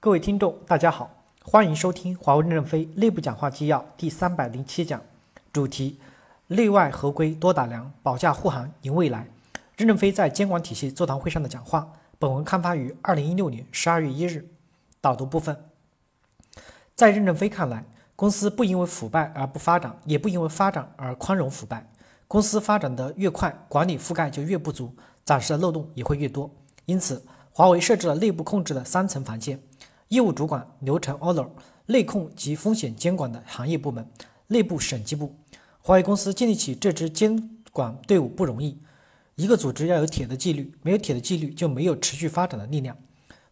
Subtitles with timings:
[0.00, 1.10] 各位听众，大家好，
[1.42, 5.02] 欢迎收听华为任正非内部讲话纪要第三百零七讲，
[5.52, 5.98] 主题：
[6.46, 9.26] 内外合规多打量，保驾护航赢未来。
[9.76, 11.94] 任正非在监管体系座谈会上的讲话。
[12.16, 14.48] 本文刊发于二零一六年十二月一日。
[15.00, 15.64] 导读部分，
[16.94, 17.84] 在任正非看来，
[18.14, 21.84] 公司不因为腐败而不发展，也不因为发展而宽容腐败。
[22.28, 24.94] 公司发展的越快，管理覆盖就越不足，
[25.24, 26.48] 暂时的漏洞也会越多。
[26.84, 27.20] 因此，
[27.52, 29.60] 华为设置了内部控制的三层防线。
[30.08, 31.46] 业务主管、流程 owner、
[31.86, 34.06] 内控及风险监管的行业部门、
[34.46, 35.34] 内部审计部，
[35.80, 38.78] 华为公司建立起这支监管队伍不容易。
[39.34, 42.96] 一个组织要有铁的纪律，没有铁的纪律就没有持续发展的力量。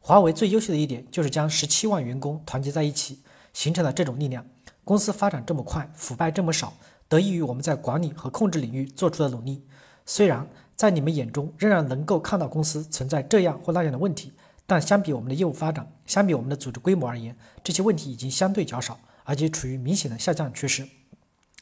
[0.00, 3.20] 华为最优秀的一点就是将十七万员工团结在一起，
[3.52, 4.44] 形成了这种力量。
[4.82, 6.72] 公司发展这么快，腐败这么少，
[7.08, 9.62] 得益于我们在管理和控制领域做出的努力。
[10.06, 14.32] 虽然在你们眼中仍然能够看到公司存在这样或那样的问题。
[14.66, 20.88] 但相比我们的业务发展，相比我们的组织规模而言，这些问题已经相对较少，而且处于明显的下降趋势。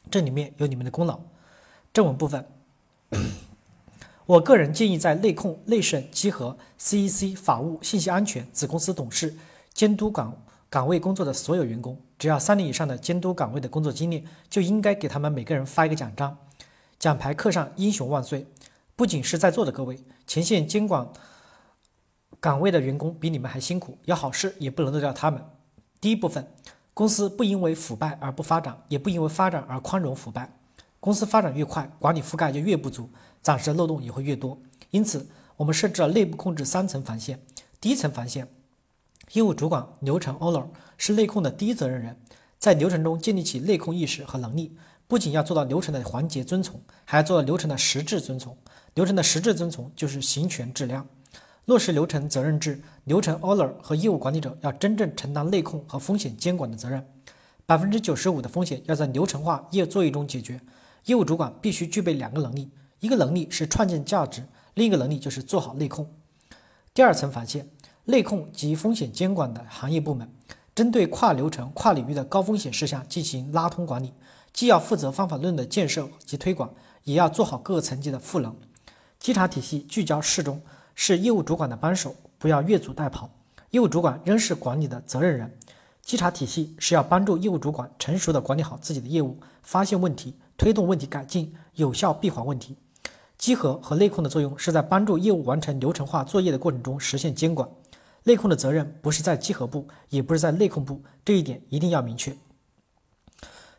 [0.09, 1.19] 这里面有你们的功劳。
[1.93, 2.45] 正文部分，
[4.25, 9.35] 我个人建议在内控、内审、稽核、CEC、法务、信息安全、子公司董事、
[9.71, 10.35] 监督岗
[10.69, 16.35] 岗位工作的所有员工，只要三年以上的监督岗位的工作经验，就应该给他们每个人发一个奖章，
[16.97, 18.47] 奖牌刻上“英雄万岁”。
[18.97, 21.07] 不仅是在座的各位，前线监管。
[22.45, 25.43] 岗位的员工比你们还辛苦，有好事也不能漏掉他们。
[25.99, 26.47] 第一部分，
[26.93, 30.53] 公司不因为腐败而不发展，也不因为发展而宽容腐败。
[30.99, 33.09] 公司发展越快，管理覆盖就越不足，
[33.41, 34.59] 暂时的漏洞也会越多。
[34.91, 37.39] 因此，我们设置了内部控制三层防线。
[37.81, 38.47] 第一层防线，
[39.31, 42.15] 业务主管、流程 owner 是内控的第一责任人，
[42.59, 48.55] 在流程中建立起内控意识和能力，不仅要做到流程的环节遵从，还要做到流程的实质遵从。
[48.93, 51.07] 流程的实质遵从就是行权质量。
[51.65, 57.03] 落实流程责任制，流程 owner 和业务管理者要真正承担内控和风险监管的责任。
[57.65, 60.61] 百分之九十五的风险要在流程化业作业中解决。
[61.05, 64.43] 业务主管必须具备两个能力，一个能力是创建价值，
[64.75, 66.07] 另一个能力就是做好内控。
[66.93, 67.67] 第二层防线，
[68.05, 70.31] 内控及风险监管的行业部门，
[70.75, 74.13] 针对跨流程、跨领域的高风险事项进行拉通管理，
[74.53, 76.71] 既要负责方法论的建设及推广，
[77.05, 78.55] 也要做好各个层级的赋能。
[79.19, 80.61] 稽查体系聚焦适中。
[80.95, 83.29] 是业务主管的帮手，不要越俎代庖。
[83.71, 85.57] 业务主管仍是管理的责任人。
[86.01, 92.77] 稽查体系是要帮助业务主管成熟的管理好自己的业务，发现问题，推动问题改进，有效闭环问题。
[93.37, 97.67] 稽核和内控的作用是在帮助业务完成流程化作业的过程中实现监管。
[98.23, 102.35] 内控的责任不是在稽核部，也不是在内控部，这一点一定要明确。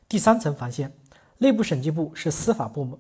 [0.09, 0.93] 第三层防线，
[1.39, 2.99] 内部审计部是司法部门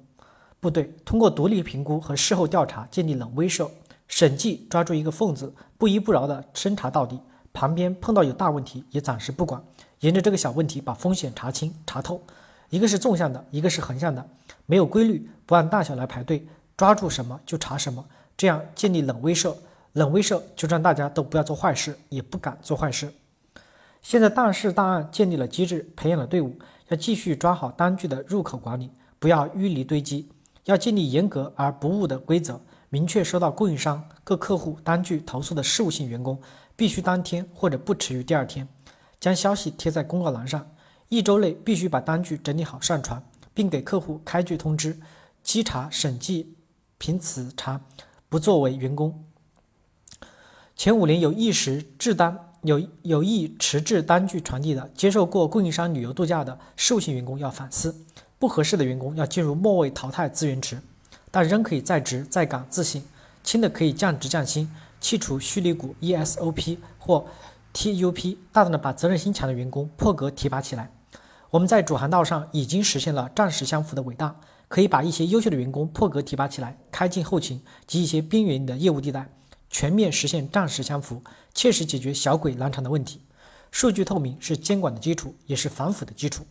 [0.58, 3.68] 部队，通过独立评估和事后调查建立冷威慑。
[4.08, 7.20] 审计抓住一个缝子，不依不饶地深查到底。
[7.52, 9.62] 旁边碰到有大问题，也暂时不管，
[10.00, 12.20] 沿着这个小问题把风险查清查透。
[12.68, 14.28] 一个是纵向的，一个是横向的，
[14.66, 16.46] 没有规律，不按大小来排队，
[16.76, 18.04] 抓住什么就查什么，
[18.36, 19.54] 这样建立冷威慑。
[19.94, 23.10] 冷威慑就让大家都不要做坏事，也不敢做坏事。
[24.02, 26.54] 现在大事大案建立了机制，培养了队伍，
[26.88, 30.28] 要继续抓好单据的入口管理，不要淤泥堆积，
[30.64, 32.60] 要建立严格而不误的规则。
[32.88, 36.40] 明确收到供应商、各客户单据投诉的事务性员工，
[36.76, 38.68] 必须当天或者不迟于第二天，
[39.18, 40.70] 将消息贴在公告栏上。
[41.08, 43.22] 一周内必须把单据整理好上传，
[43.54, 44.98] 并给客户开具通知。
[45.42, 46.56] 稽查审计
[46.98, 47.80] 凭此查，
[48.28, 49.24] 不作为员工。
[50.74, 57.94] 前五年有意识制单、有有意迟滞单据传递的，接受过供应商旅游度假的事务性员工要反思，
[58.38, 60.80] 不合适的员工要进入末位淘汰资源池。
[61.36, 63.04] 但仍可以在职在岗自信，
[63.44, 67.26] 轻的可以降职降薪，去除虚拟股 ESOP 或
[67.74, 70.90] TUP，大胆的把责任心强的员工破格提拔起来。
[71.50, 74.34] 我们在主航道上已经实现了战时相符的伟大，
[74.68, 79.30] 可以把一些优秀的员工破格提拔起来，开进后勤及一些边缘的业务地带，
[79.68, 83.20] 全面实现战时相符，切实解决小鬼难缠的问题。
[83.70, 86.46] 数据透明是监管的基础，也是反腐的基础。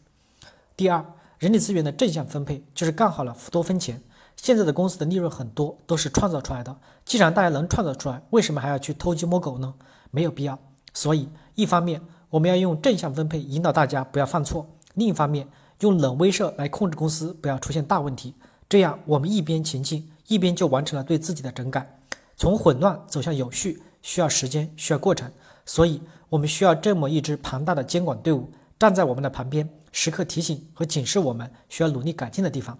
[0.77, 1.03] 第二，
[1.39, 3.99] 人力资源的正向分配就是干好了多分钱。
[4.35, 9.73] 现在的公司的利润很多都是创造出来的，既然大家能创造出来，为什么还要去偷鸡摸狗呢？
[10.11, 10.57] 没有必要。
[10.93, 15.47] 所以，一方面我们要用正向分配引导大家不要犯错，另一方面
[15.79, 18.33] 用冷威慑来控制公司不要出现大问题。
[18.69, 21.99] 这样我们一边前进，一边就完成了对自己的整改。
[22.35, 25.31] 从混乱走向有序需要时间，需要过程，
[25.65, 32.77] 所以我们需要这么一支庞大的监管队伍站在我们的旁边，时刻提醒和警示我们需要努力改进的地方。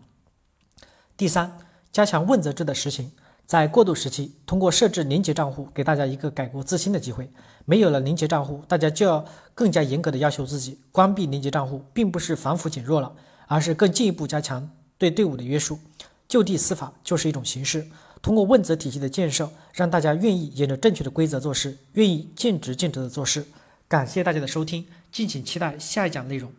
[1.18, 1.58] 第三，
[1.94, 3.10] 加强问责制的实行，
[3.46, 7.32] 在过渡时期，通过设置零结账户，给大家一个改过自新的机会。
[7.64, 9.24] 没有了零结账户，大家就要
[9.54, 10.78] 更加严格的要求自己。
[10.92, 13.14] 关闭零结账户，并不是反腐减弱了，
[13.48, 15.80] 而是更进一步加强对队伍的约束。
[16.28, 17.88] 就地司法就是一种形式，
[18.22, 23.46] 通过问责体系的建设，让大家愿意沿着正确的规则做事，愿意尽职尽责的做事。
[23.88, 26.52] 感谢大家的收听，敬请期待下一讲内容。